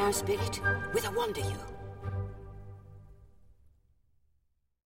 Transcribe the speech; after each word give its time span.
now, 0.00 0.10
Spirit, 0.10 0.60
with 0.94 1.06
a 1.06 1.10
wonder 1.10 1.42
you. 1.42 1.69